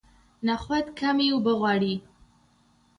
نخود 0.47 0.85
کمې 0.99 1.27
اوبه 1.33 1.53
غواړي. 1.59 1.95